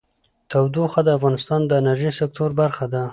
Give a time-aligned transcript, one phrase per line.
[0.49, 3.03] تودوخه د افغانستان د انرژۍ سکتور برخه ده.